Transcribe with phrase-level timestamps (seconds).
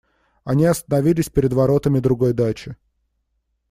[0.45, 2.75] Они остановились перед воротами другой дачи.